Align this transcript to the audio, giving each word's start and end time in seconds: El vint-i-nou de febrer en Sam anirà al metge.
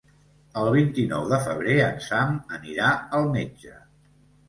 El 0.61 0.69
vint-i-nou 0.75 1.27
de 1.35 1.39
febrer 1.45 1.77
en 1.91 2.01
Sam 2.09 2.35
anirà 2.59 2.91
al 3.21 3.33
metge. 3.41 3.81